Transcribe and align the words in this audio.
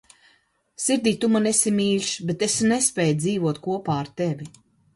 Sirdī 0.85 1.13
Tu 1.25 1.29
man 1.33 1.49
esi 1.49 1.75
mīļš, 1.81 2.09
bet 2.31 2.47
es 2.49 2.57
nespēju 2.73 3.21
dzīvot 3.23 3.63
kopā 3.69 4.01
ar 4.05 4.13
Tevi 4.23 4.53